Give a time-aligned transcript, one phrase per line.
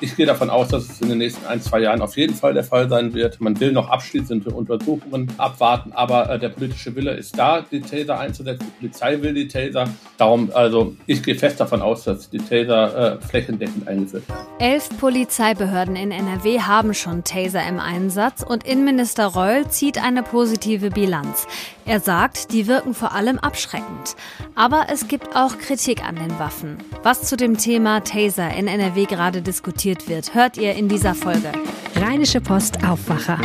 [0.00, 2.52] Ich gehe davon aus, dass es in den nächsten ein, zwei Jahren auf jeden Fall
[2.52, 3.40] der Fall sein wird.
[3.40, 8.18] Man will noch abschließende Untersuchungen abwarten, aber äh, der politische Wille ist da, die Taser
[8.18, 8.66] einzusetzen.
[8.66, 9.88] Die Polizei will die Taser.
[10.18, 14.46] Darum, also ich gehe fest davon aus, dass die Taser äh, flächendeckend eingeführt werden.
[14.58, 20.90] Elf Polizeibehörden in NRW haben schon Taser im Einsatz und Innenminister Reul zieht eine positive
[20.90, 21.46] Bilanz.
[21.86, 24.16] Er sagt, die wirken vor allem abschreckend.
[24.56, 26.78] Aber es gibt auch Kritik an den Waffen.
[27.02, 31.52] Was zu dem Thema Taser in NRW gerade diskutiert wird, hört ihr in dieser Folge.
[31.94, 33.38] Rheinische Post Aufwacher.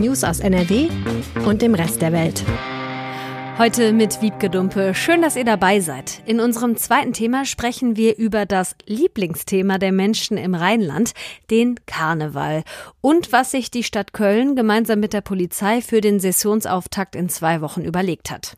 [0.00, 0.88] News aus NRW
[1.46, 2.42] und dem Rest der Welt.
[3.56, 4.92] Heute mit Wiebke Dumpe.
[4.92, 6.20] Schön, dass ihr dabei seid.
[6.26, 11.12] In unserem zweiten Thema sprechen wir über das Lieblingsthema der Menschen im Rheinland,
[11.48, 12.64] den Karneval.
[13.00, 17.60] Und was sich die Stadt Köln gemeinsam mit der Polizei für den Sessionsauftakt in zwei
[17.60, 18.56] Wochen überlegt hat.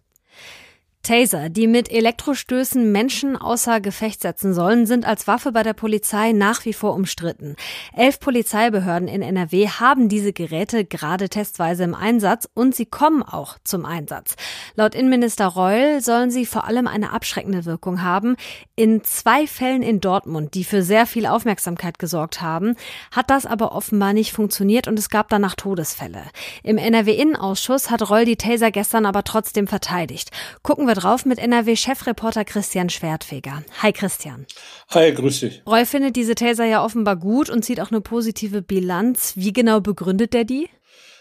[1.02, 6.30] Taser, die mit Elektrostößen Menschen außer Gefecht setzen sollen, sind als Waffe bei der Polizei
[6.30, 7.56] nach wie vor umstritten.
[7.96, 13.56] Elf Polizeibehörden in NRW haben diese Geräte gerade testweise im Einsatz und sie kommen auch
[13.64, 14.36] zum Einsatz.
[14.76, 18.36] Laut Innenminister Reul sollen sie vor allem eine abschreckende Wirkung haben.
[18.76, 22.76] In zwei Fällen in Dortmund, die für sehr viel Aufmerksamkeit gesorgt haben,
[23.10, 26.22] hat das aber offenbar nicht funktioniert und es gab danach Todesfälle.
[26.62, 30.30] Im NRW-Innenausschuss hat Reul die Taser gestern aber trotzdem verteidigt.
[30.62, 33.62] Gucken wir wir drauf mit NRW-Chefreporter Christian Schwertfeger.
[33.80, 34.44] Hi Christian.
[34.90, 35.62] Hi, grüß dich.
[35.66, 39.32] Roy findet diese Taser ja offenbar gut und zieht auch eine positive Bilanz.
[39.36, 40.68] Wie genau begründet der die?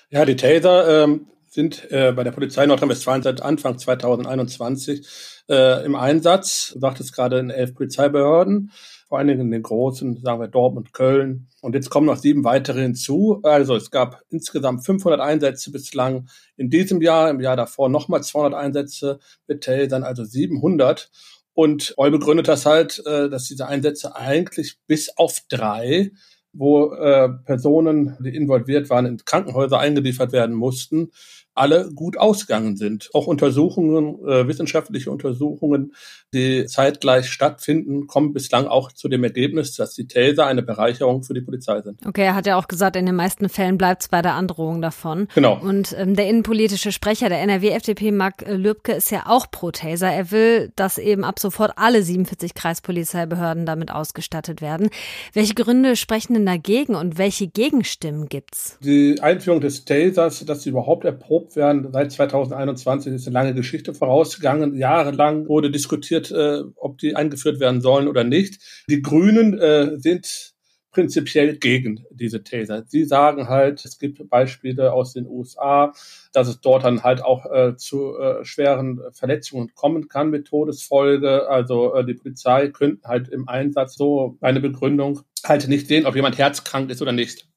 [0.10, 5.08] Ja, die Taser ähm, sind äh, bei der Polizei Nordrhein-Westfalen seit Anfang 2021
[5.48, 6.72] äh, im Einsatz.
[6.74, 8.72] Du sagtest gerade in elf Polizeibehörden
[9.12, 11.50] vor allen Dingen in den großen, sagen wir Dortmund, Köln.
[11.60, 13.42] Und jetzt kommen noch sieben weitere hinzu.
[13.44, 18.58] Also es gab insgesamt 500 Einsätze bislang in diesem Jahr, im Jahr davor nochmal 200
[18.58, 21.12] Einsätze mit Tasern, also 700.
[21.54, 26.12] Und Eu begründet das halt, äh, dass diese Einsätze eigentlich bis auf drei
[26.54, 31.12] wo äh, Personen, die involviert waren, in Krankenhäuser eingeliefert werden mussten,
[31.54, 33.10] alle gut ausgegangen sind.
[33.14, 35.94] Auch Untersuchungen, äh, wissenschaftliche Untersuchungen,
[36.34, 41.34] die zeitgleich stattfinden, kommen bislang auch zu dem Ergebnis, dass die Taser eine Bereicherung für
[41.34, 42.00] die Polizei sind.
[42.06, 44.82] Okay, er hat ja auch gesagt, in den meisten Fällen bleibt es bei der Androhung
[44.82, 45.28] davon.
[45.36, 45.60] Genau.
[45.62, 50.10] Und ähm, der innenpolitische Sprecher der NRW-FDP, Marc Lübke, ist ja auch pro Taser.
[50.10, 54.90] Er will, dass eben ab sofort alle 47 Kreispolizeibehörden damit ausgestattet werden.
[55.34, 58.78] Welche Gründe sprechen denn dagegen und welche Gegenstimmen gibt's?
[58.82, 61.92] Die Einführung des Tasers, dass sie überhaupt erprobt werden.
[61.92, 64.76] Seit 2021 ist eine lange Geschichte vorausgegangen.
[64.76, 68.84] Jahrelang wurde diskutiert, äh, ob die eingeführt werden sollen oder nicht.
[68.90, 70.54] Die Grünen äh, sind
[70.92, 72.84] prinzipiell gegen diese Taser.
[72.86, 75.94] Sie sagen halt, es gibt Beispiele aus den USA,
[76.34, 81.48] dass es dort dann halt auch äh, zu äh, schweren Verletzungen kommen kann mit Todesfolge.
[81.50, 86.16] Also äh, die Polizei könnte halt im Einsatz so eine Begründung halt nicht sehen, ob
[86.16, 87.51] jemand herzkrank ist oder nicht.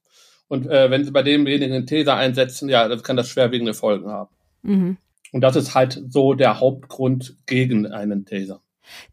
[0.48, 4.10] Und äh, wenn sie bei demjenigen einen Taser einsetzen, ja, dann kann das schwerwiegende Folgen
[4.10, 4.30] haben.
[4.62, 4.96] Mhm.
[5.32, 8.60] Und das ist halt so der Hauptgrund gegen einen Taser.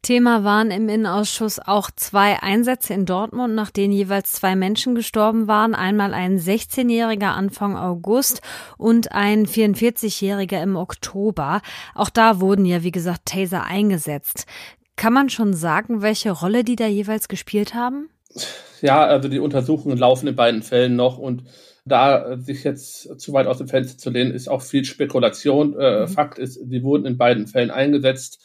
[0.01, 5.47] Thema waren im Innenausschuss auch zwei Einsätze in Dortmund, nach denen jeweils zwei Menschen gestorben
[5.47, 5.75] waren.
[5.75, 8.41] Einmal ein 16-Jähriger Anfang August
[8.77, 11.61] und ein 44-Jähriger im Oktober.
[11.95, 14.45] Auch da wurden ja, wie gesagt, Taser eingesetzt.
[14.95, 18.09] Kann man schon sagen, welche Rolle die da jeweils gespielt haben?
[18.81, 21.43] Ja, also die Untersuchungen laufen in beiden Fällen noch und
[21.85, 25.77] da sich jetzt zu weit aus dem Fenster zu lehnen, ist auch viel Spekulation.
[25.79, 26.07] Äh, mhm.
[26.07, 28.39] Fakt ist, sie wurden in beiden Fällen eingesetzt.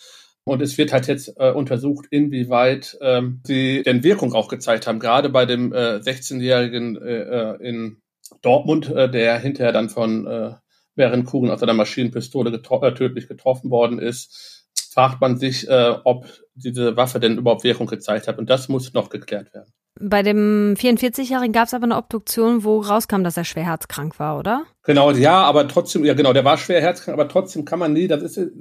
[0.45, 5.01] Und es wird halt jetzt äh, untersucht, inwieweit ähm, sie denn Wirkung auch gezeigt haben.
[5.01, 8.01] Gerade bei dem äh, 16-Jährigen äh, äh, in
[8.43, 10.53] Dortmund, äh, der hinterher dann von äh,
[10.95, 15.95] mehreren Kugeln aus einer Maschinenpistole getro äh, tödlich getroffen worden ist, fragt man sich, äh,
[16.05, 18.39] ob diese Waffe denn überhaupt Wirkung gezeigt hat.
[18.39, 19.73] Und das muss noch geklärt werden.
[19.99, 24.39] Bei dem 44-Jährigen gab es aber eine Obduktion, wo rauskam, dass er schwer herzkrank war,
[24.39, 24.65] oder?
[24.87, 28.07] Genau, ja, aber trotzdem, ja genau, der war schwer herzkrank, aber trotzdem kann man nie,
[28.07, 28.53] das ist,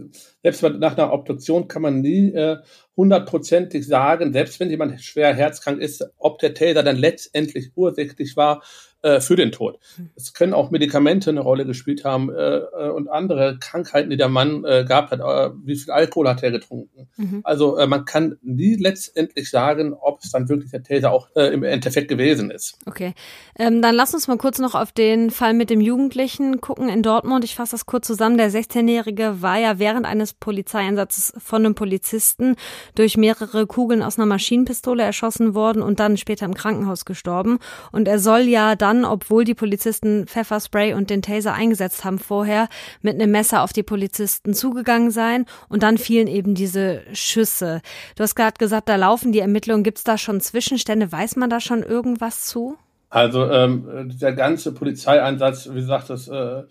[0.42, 2.58] selbst nach einer Obduktion kann man nie äh,
[2.98, 8.64] hundertprozentig sagen, selbst wenn jemand schwer herzkrank ist, ob der Täter dann letztendlich ursächlich war
[9.02, 9.78] äh, für den Tod.
[10.16, 14.30] Es können auch Medikamente eine Rolle gespielt haben äh, äh, und andere Krankheiten, die der
[14.30, 15.20] Mann äh, gehabt hat.
[15.20, 17.08] Äh, wie viel Alkohol hat er getrunken?
[17.18, 17.42] Mhm.
[17.44, 21.54] Also äh, man kann nie letztendlich sagen, ob es dann wirklich der Täter auch äh,
[21.54, 22.80] im Endeffekt gewesen ist.
[22.86, 23.14] Okay,
[23.60, 26.88] ähm, dann lass uns mal kurz noch auf den Fall mit dem Jugendlichen Jugendlichen gucken
[26.88, 27.44] in Dortmund.
[27.44, 28.38] Ich fasse das kurz zusammen.
[28.38, 32.56] Der 16-Jährige war ja während eines Polizeieinsatzes von einem Polizisten
[32.96, 37.60] durch mehrere Kugeln aus einer Maschinenpistole erschossen worden und dann später im Krankenhaus gestorben.
[37.92, 42.70] Und er soll ja dann, obwohl die Polizisten Pfefferspray und den Taser eingesetzt haben vorher,
[43.02, 45.46] mit einem Messer auf die Polizisten zugegangen sein.
[45.68, 47.82] Und dann fielen eben diese Schüsse.
[48.16, 49.84] Du hast gerade gesagt, da laufen die Ermittlungen.
[49.84, 51.12] Gibt es da schon Zwischenstände?
[51.12, 52.78] Weiß man da schon irgendwas zu?
[53.10, 56.64] Also ähm, der ganze Polizeieinsatz, wie gesagt, das, äh,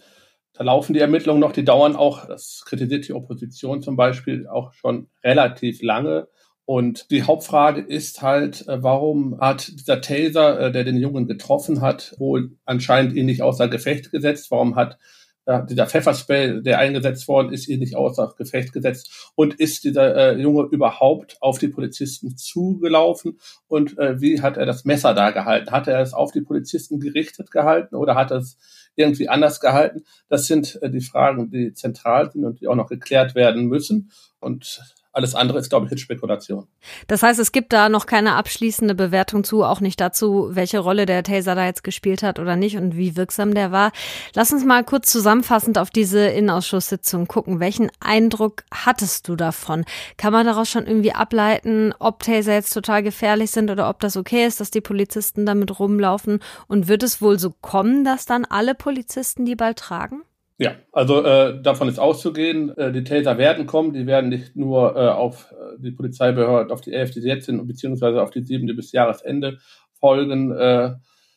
[0.52, 4.72] da laufen die Ermittlungen noch, die dauern auch, das kritisiert die Opposition zum Beispiel auch
[4.72, 6.28] schon relativ lange.
[6.66, 11.80] Und die Hauptfrage ist halt, äh, warum hat dieser Taser, äh, der den Jungen getroffen
[11.80, 14.50] hat, wohl anscheinend ihn nicht außer Gefecht gesetzt?
[14.50, 14.98] Warum hat
[15.46, 20.16] äh, dieser Pfefferspray, der eingesetzt worden ist, ihn nicht außer Gefecht gesetzt und ist dieser
[20.16, 23.38] äh, Junge überhaupt auf die Polizisten zugelaufen
[23.68, 25.70] und äh, wie hat er das Messer da gehalten?
[25.70, 28.56] Hat er es auf die Polizisten gerichtet gehalten oder hat er es
[28.96, 30.04] irgendwie anders gehalten?
[30.28, 34.10] Das sind äh, die Fragen, die zentral sind und die auch noch geklärt werden müssen
[34.40, 34.82] und
[35.14, 36.66] alles andere ist, glaube ich, Spekulation.
[37.06, 41.06] Das heißt, es gibt da noch keine abschließende Bewertung zu, auch nicht dazu, welche Rolle
[41.06, 43.92] der Taser da jetzt gespielt hat oder nicht und wie wirksam der war.
[44.34, 47.60] Lass uns mal kurz zusammenfassend auf diese Innenausschusssitzung gucken.
[47.60, 49.84] Welchen Eindruck hattest du davon?
[50.16, 54.16] Kann man daraus schon irgendwie ableiten, ob Taser jetzt total gefährlich sind oder ob das
[54.16, 56.40] okay ist, dass die Polizisten damit rumlaufen?
[56.66, 60.22] Und wird es wohl so kommen, dass dann alle Polizisten die bald tragen?
[60.56, 64.94] Ja, also äh, davon ist auszugehen, äh, die Taser werden kommen, die werden nicht nur
[64.94, 68.68] äh, auf äh, die Polizeibehörde, auf die elf, die jetzt sind, beziehungsweise auf die sieben,
[68.68, 69.58] die bis Jahresende
[69.98, 70.94] folgen, äh,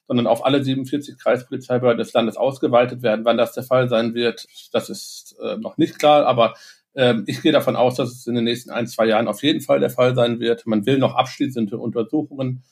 [0.08, 3.26] sondern auf alle 47 Kreispolizeibehörden des Landes ausgeweitet werden.
[3.26, 6.54] Wann das der Fall sein wird, das ist äh, noch nicht klar, aber
[6.94, 9.62] äh, ich gehe davon aus, dass es in den nächsten ein, zwei Jahren auf jeden
[9.62, 10.68] Fall der Fall sein wird.
[10.68, 12.64] Man will noch abschließende Untersuchungen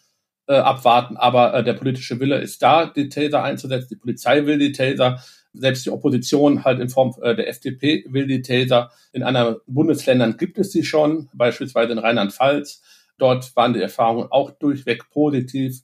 [0.48, 3.89] äh, abwarten, aber äh, der politische Wille ist da, die Taser einzusetzen.
[3.89, 5.19] Die Polizei will die Taser
[5.57, 8.91] selbst die Opposition halt in Form äh, der FDP will die Taser.
[9.13, 12.81] In anderen Bundesländern gibt es sie schon, beispielsweise in Rheinland-Pfalz.
[13.17, 15.81] Dort waren die Erfahrungen auch durchweg positiv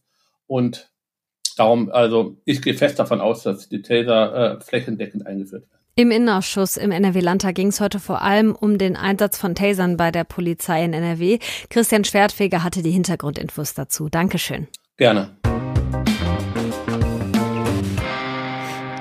[0.47, 0.91] und
[1.57, 5.81] darum, also ich gehe fest davon aus, dass die Taser äh, flächendeckend eingeführt werden.
[5.95, 10.09] Im Innenausschuss im NRW-Landtag ging es heute vor allem um den Einsatz von Tasern bei
[10.09, 11.39] der Polizei in NRW.
[11.69, 14.07] Christian Schwertfeger hatte die Hintergrundinfos dazu.
[14.09, 14.68] Dankeschön.
[14.97, 15.35] Gerne.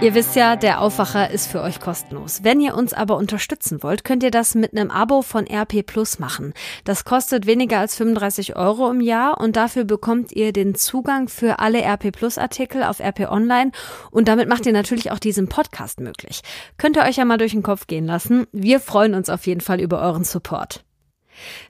[0.02, 2.43] Ihr wisst ja, der Aufwacher ist für euch kostenlos.
[2.43, 6.19] Wenn ihr uns aber unterstützen wollt, könnt ihr das mit einem Abo von RP Plus
[6.19, 6.55] machen.
[6.85, 11.58] Das kostet weniger als 35 Euro im Jahr und dafür bekommt ihr den Zugang für
[11.58, 13.73] alle RP Plus Artikel auf RP Online
[14.11, 16.41] und damit macht ihr natürlich auch diesen Podcast möglich.
[16.79, 18.46] Könnt ihr euch ja mal durch den Kopf gehen lassen.
[18.53, 20.82] Wir freuen uns auf jeden Fall über euren Support.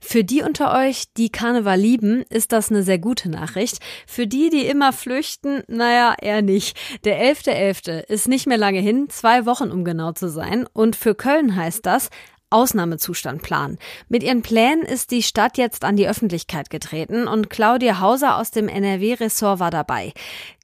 [0.01, 3.79] Für die unter euch, die Karneval lieben, ist das eine sehr gute Nachricht.
[4.07, 6.77] Für die, die immer flüchten, naja, eher nicht.
[7.05, 7.51] Der 11.11.
[7.51, 8.01] .11.
[8.09, 10.67] ist nicht mehr lange hin, zwei Wochen um genau zu sein.
[10.73, 12.11] Und für Köln heißt das,
[12.51, 13.79] Ausnahmezustand planen.
[14.09, 18.51] Mit ihren Plänen ist die Stadt jetzt an die Öffentlichkeit getreten und Claudia Hauser aus
[18.51, 20.13] dem NRW-Ressort war dabei.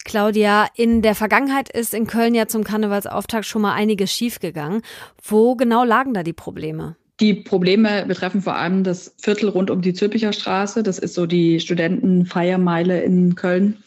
[0.05, 4.82] Claudia, in der Vergangenheit ist in Köln ja zum Karnevalsauftakt schon mal einiges schiefgegangen.
[5.23, 6.97] Wo genau lagen da die Probleme?
[7.20, 10.82] Die Probleme betreffen vor allem das Viertel rund um die Zülpicher Straße.
[10.82, 13.78] Das ist so die Studentenfeiermeile in Köln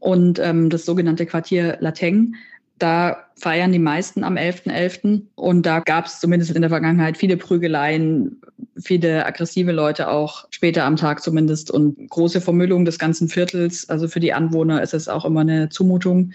[0.00, 2.34] und ähm, das sogenannte Quartier Lateng.
[2.78, 4.70] Da feiern die meisten am 11.11.
[4.70, 5.22] .11.
[5.36, 8.40] und da gab es zumindest in der Vergangenheit viele Prügeleien,
[8.76, 13.88] viele aggressive Leute auch später am Tag zumindest und große Vermüllung des ganzen Viertels.
[13.88, 16.32] Also für die Anwohner ist es auch immer eine Zumutung.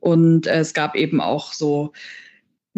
[0.00, 1.92] Und es gab eben auch so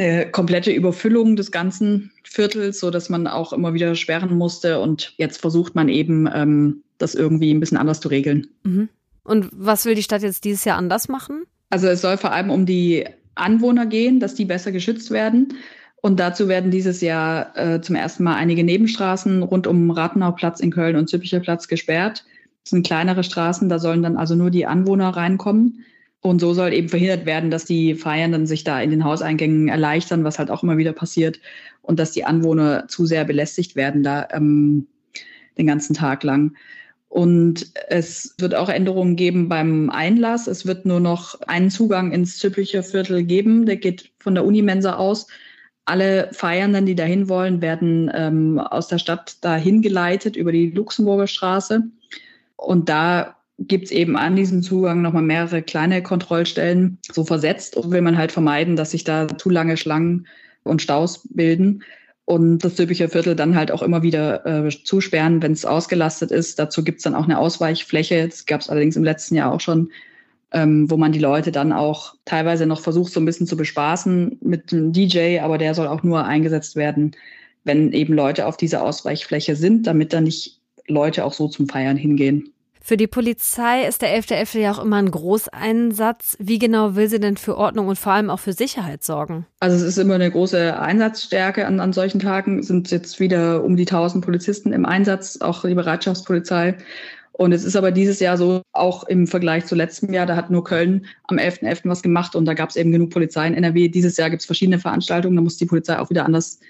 [0.01, 4.81] eine komplette Überfüllung des ganzen Viertels, so dass man auch immer wieder sperren musste.
[4.81, 8.49] Und jetzt versucht man eben, ähm, das irgendwie ein bisschen anders zu regeln.
[8.63, 8.89] Mhm.
[9.23, 11.45] Und was will die Stadt jetzt dieses Jahr anders machen?
[11.69, 15.55] Also es soll vor allem um die Anwohner gehen, dass die besser geschützt werden.
[16.03, 20.71] Und dazu werden dieses Jahr äh, zum ersten Mal einige Nebenstraßen rund um Rathenauplatz in
[20.71, 22.25] Köln und Züppicher Platz gesperrt.
[22.65, 25.85] Das sind kleinere Straßen, da sollen dann also nur die Anwohner reinkommen.
[26.23, 30.23] Und so soll eben verhindert werden, dass die Feiernden sich da in den Hauseingängen erleichtern,
[30.23, 31.41] was halt auch immer wieder passiert,
[31.83, 34.87] und dass die Anwohner zu sehr belästigt werden da ähm,
[35.57, 36.55] den ganzen Tag lang.
[37.09, 40.47] Und es wird auch Änderungen geben beim Einlass.
[40.47, 43.67] Es wird nur noch einen Zugang ins Züppicher Viertel geben.
[43.67, 45.27] Der geht von der Unimensa aus.
[45.87, 51.27] Alle Feiernden, die dahin wollen, werden ähm, aus der Stadt dahin geleitet über die Luxemburger
[51.27, 51.83] Straße.
[52.57, 57.91] Und da gibt es eben an diesem Zugang nochmal mehrere kleine Kontrollstellen so versetzt und
[57.91, 60.27] will man halt vermeiden, dass sich da zu lange Schlangen
[60.63, 61.83] und Staus bilden
[62.25, 66.59] und das Zülpicher Viertel dann halt auch immer wieder äh, zusperren, wenn es ausgelastet ist.
[66.59, 68.29] Dazu gibt es dann auch eine Ausweichfläche.
[68.29, 69.91] Das gab es allerdings im letzten Jahr auch schon.
[70.53, 74.39] ähm, wo man die Leute dann auch teilweise noch versucht, so ein bisschen zu bespaßen
[74.43, 77.13] mit einem DJ, aber der soll auch nur eingesetzt werden,
[77.65, 81.97] wenn eben Leute auf dieser Ausweichfläche sind, damit dann nicht Leute auch so zum Feiern
[81.97, 82.53] hingehen.
[82.83, 84.55] Für die Polizei ist der 11.11.
[84.55, 84.59] .11.
[84.59, 86.37] ja auch immer ein Großeinsatz.
[86.41, 89.47] Wie genau will sie denn für Ordnung und vor allem auch für Sicherheit sorgen?
[89.61, 92.61] Also es ist immer eine große Einsatzstärke an, an solchen Tagen.
[92.61, 96.79] Es sind jetzt wieder um die 1000 Polizisten im Einsatz, auch die Bereitschaftspolizei.
[97.33, 100.51] Und es ist aber dieses Jahr so, auch im Vergleich zu letztem Jahr, da hat
[100.51, 101.63] nur Köln am 11.11.
[101.63, 101.81] .11.
[101.85, 103.89] was gemacht und da gab es eben genug Polizei in NRW.
[103.89, 106.61] Dieses Jahr gibt es verschiedene Veranstaltungen, da muss die Polizei auch wieder anders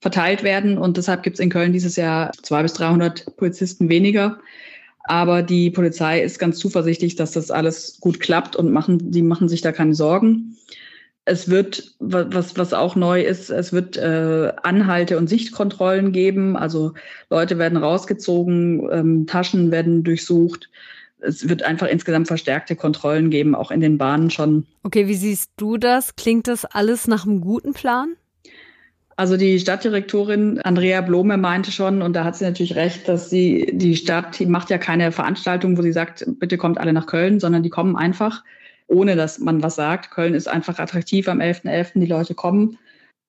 [0.00, 0.78] verteilt werden.
[0.78, 4.38] Und deshalb gibt es in Köln dieses Jahr 200 bis 300 Polizisten weniger.
[5.04, 9.48] Aber die Polizei ist ganz zuversichtlich, dass das alles gut klappt und machen, die machen
[9.48, 10.56] sich da keine Sorgen.
[11.24, 16.56] Es wird, was, was auch neu ist, es wird äh, Anhalte- und Sichtkontrollen geben.
[16.56, 16.94] Also
[17.30, 20.68] Leute werden rausgezogen, ähm, Taschen werden durchsucht.
[21.20, 24.66] Es wird einfach insgesamt verstärkte Kontrollen geben, auch in den Bahnen schon.
[24.82, 26.16] Okay, wie siehst du das?
[26.16, 28.16] Klingt das alles nach einem guten Plan?
[29.16, 33.70] Also die Stadtdirektorin Andrea Blome meinte schon, und da hat sie natürlich recht, dass sie,
[33.72, 37.38] die Stadt die macht ja keine Veranstaltung, wo sie sagt, bitte kommt alle nach Köln,
[37.38, 38.42] sondern die kommen einfach,
[38.86, 40.10] ohne dass man was sagt.
[40.10, 42.78] Köln ist einfach attraktiv am 11.11., .11., die Leute kommen.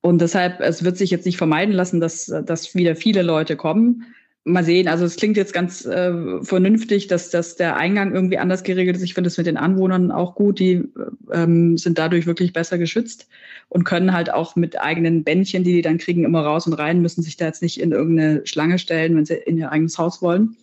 [0.02, 4.06] Und deshalb, es wird sich jetzt nicht vermeiden lassen, dass, dass wieder viele Leute kommen
[4.46, 4.88] mal sehen.
[4.88, 9.04] Also es klingt jetzt ganz äh, vernünftig, dass, dass der Eingang irgendwie anders geregelt ist.
[9.04, 10.60] Ich finde es mit den Anwohnern auch gut.
[10.60, 10.84] Die
[11.32, 13.30] ähm, sind dadurch wirklich besser geschützt
[13.70, 17.02] und können halt auch mit eigenen Bändchen, die die dann kriegen, immer raus und rein,
[17.02, 20.22] müssen sich da jetzt nicht in irgendeine Schlange stellen, wenn sie in ihr eigenes Haus
[20.22, 20.58] wollen.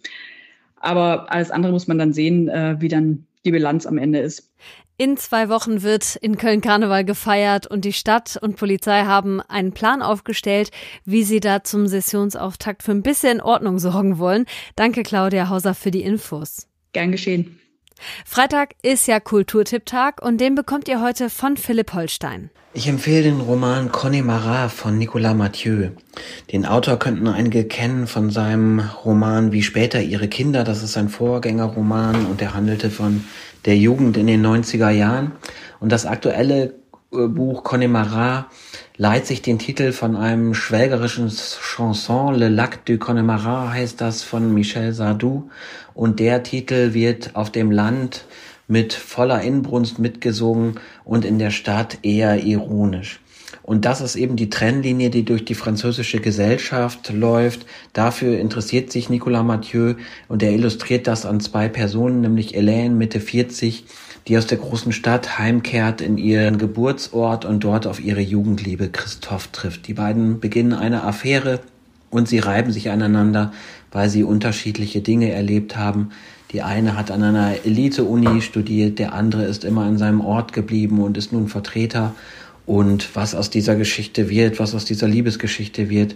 [0.77, 4.51] Aber alles andere muss man dann sehen, äh, wie dann die Bilanz am Ende ist.
[5.01, 9.73] In zwei Wochen wird in Köln Karneval gefeiert und die Stadt und Polizei haben einen
[9.73, 10.71] Plan aufgestellt,
[11.07, 14.45] wie sie da zum Sessionsauftakt für ein bisschen Ordnung sorgen wollen.
[14.77, 16.67] Danke, Claudia Hauser, für die Infos.
[16.93, 17.59] Gern geschehen.
[18.27, 22.51] Freitag ist ja Kulturtipptag und den bekommt ihr heute von Philipp Holstein.
[22.73, 25.89] Ich empfehle den Roman Connemara von Nicolas Mathieu.
[26.53, 30.63] Den Autor könnten einige kennen von seinem Roman Wie später ihre Kinder.
[30.63, 33.25] Das ist ein Vorgängerroman und der handelte von
[33.65, 35.33] der Jugend in den 90er Jahren.
[35.81, 36.75] Und das aktuelle
[37.13, 38.47] äh, Buch Connemara
[38.97, 44.53] leiht sich den Titel von einem schwelgerischen Chanson, Le Lac du Connemara heißt das von
[44.53, 45.51] Michel Sardou.
[45.95, 48.25] Und der Titel wird auf dem Land
[48.69, 53.21] mit voller Inbrunst mitgesungen und in der Stadt eher ironisch.
[53.63, 57.67] Und das ist eben die Trennlinie, die durch die französische Gesellschaft läuft.
[57.93, 59.95] Dafür interessiert sich Nicolas Mathieu
[60.29, 63.85] und er illustriert das an zwei Personen, nämlich Hélène, Mitte 40,
[64.27, 69.49] die aus der großen Stadt heimkehrt in ihren Geburtsort und dort auf ihre Jugendliebe Christoph
[69.49, 69.87] trifft.
[69.89, 71.61] Die beiden beginnen eine Affäre
[72.11, 73.53] und sie reiben sich aneinander,
[73.93, 76.11] weil sie unterschiedliche Dinge erlebt haben.
[76.53, 81.01] Die eine hat an einer Elite-Uni studiert, der andere ist immer an seinem Ort geblieben
[81.01, 82.15] und ist nun Vertreter.
[82.67, 86.15] Und was aus dieser Geschichte wird, was aus dieser Liebesgeschichte wird,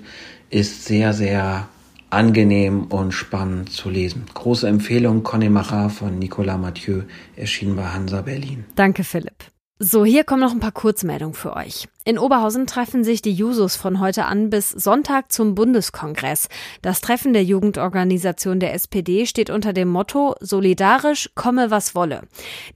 [0.50, 1.68] ist sehr, sehr
[2.10, 4.24] angenehm und spannend zu lesen.
[4.34, 7.02] Große Empfehlung, Connemara von Nicolas Mathieu,
[7.36, 8.64] erschienen bei Hansa Berlin.
[8.76, 9.53] Danke, Philipp.
[9.80, 11.88] So, hier kommen noch ein paar Kurzmeldungen für euch.
[12.04, 16.48] In Oberhausen treffen sich die Jusos von heute an bis Sonntag zum Bundeskongress.
[16.80, 22.22] Das Treffen der Jugendorganisation der SPD steht unter dem Motto Solidarisch, komme was wolle.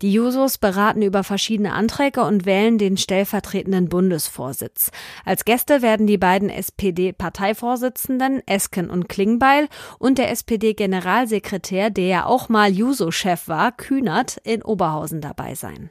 [0.02, 4.90] Die Jusos beraten über verschiedene Anträge und wählen den stellvertretenden Bundesvorsitz.
[5.24, 9.68] Als Gäste werden die beiden SPD-Parteivorsitzenden Esken und Klingbeil
[10.00, 15.90] und der SPD-Generalsekretär, der ja auch mal Juso-Chef war, Kühnert, in Oberhausen dabei sein.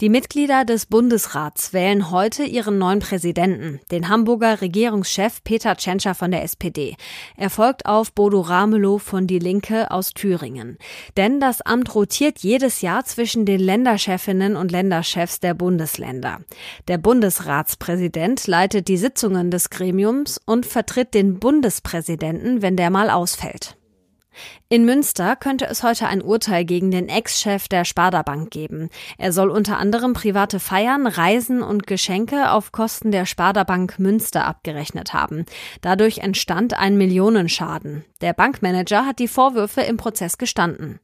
[0.00, 6.30] Die Mitglieder des Bundesrats wählen heute ihren neuen Präsidenten, den Hamburger Regierungschef Peter Tschentscher von
[6.30, 6.96] der SPD.
[7.36, 10.78] Er folgt auf Bodo Ramelow von Die Linke aus Thüringen.
[11.16, 16.40] Denn das Amt rotiert jedes Jahr zwischen den Länderchefinnen und Länderchefs der Bundesländer.
[16.88, 23.76] Der Bundesratspräsident leitet die Sitzungen des Gremiums und vertritt den Bundespräsidenten, wenn der mal ausfällt.
[24.68, 28.88] In Münster könnte es heute ein Urteil gegen den Ex-Chef der Sparda Bank geben.
[29.18, 34.46] Er soll unter anderem private Feiern, Reisen und Geschenke auf Kosten der Sparda Bank Münster
[34.46, 35.44] abgerechnet haben.
[35.80, 38.04] Dadurch entstand ein Millionenschaden.
[38.20, 41.00] Der Bankmanager hat die Vorwürfe im Prozess gestanden.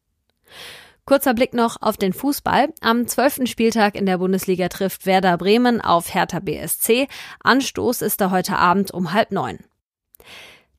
[1.07, 2.75] Kurzer Blick noch auf den Fußball.
[2.81, 7.07] Am zwölften Spieltag in der Bundesliga trifft Werder Bremen auf Hertha BSC.
[7.45, 9.61] Anstoß ist da heute Abend um halb neun.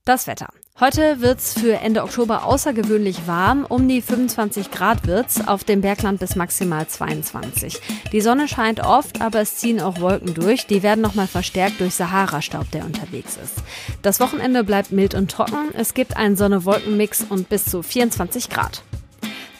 [0.03, 0.49] Das Wetter.
[0.79, 3.65] Heute wird's für Ende Oktober außergewöhnlich warm.
[3.67, 7.81] Um die 25 Grad wird's, auf dem Bergland bis maximal 22.
[8.11, 10.67] Die Sonne scheint oft, aber es ziehen auch Wolken durch.
[10.67, 13.55] Die werden nochmal verstärkt durch Sahara-Staub, der unterwegs ist.
[14.03, 15.69] Das Wochenende bleibt mild und trocken.
[15.73, 18.83] Es gibt einen Sonne-Wolken-Mix und bis zu 24 Grad.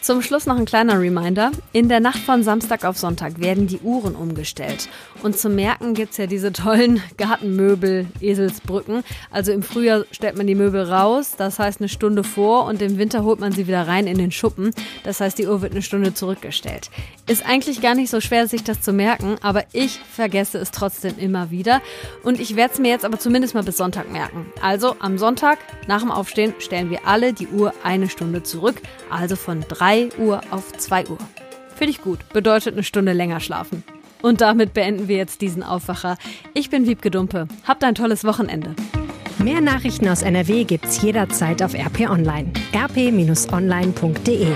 [0.07, 1.51] Zum Schluss noch ein kleiner Reminder.
[1.73, 4.87] In der Nacht von Samstag auf Sonntag werden die Uhren umgestellt.
[5.21, 9.03] Und zum Merken gibt es ja diese tollen Gartenmöbel, Eselsbrücken.
[9.31, 12.97] Also im Frühjahr stellt man die Möbel raus, das heißt eine Stunde vor und im
[12.97, 14.71] Winter holt man sie wieder rein in den Schuppen.
[15.03, 16.89] Das heißt, die Uhr wird eine Stunde zurückgestellt.
[17.25, 21.17] Ist eigentlich gar nicht so schwer, sich das zu merken, aber ich vergesse es trotzdem
[21.17, 21.81] immer wieder.
[22.23, 24.45] Und ich werde es mir jetzt aber zumindest mal bis Sonntag merken.
[24.61, 29.35] Also am Sonntag nach dem Aufstehen stellen wir alle die Uhr eine Stunde zurück, also
[29.35, 29.65] von
[29.97, 31.17] 3 Uhr auf 2 Uhr.
[31.75, 33.83] Finde ich gut, bedeutet eine Stunde länger schlafen.
[34.21, 36.17] Und damit beenden wir jetzt diesen Aufwacher.
[36.53, 37.47] Ich bin Wiebke Dumpe.
[37.67, 38.75] Habt ein tolles Wochenende.
[39.39, 42.51] Mehr Nachrichten aus NRW gibt's jederzeit auf RP Online.
[42.73, 44.47] rp-online.de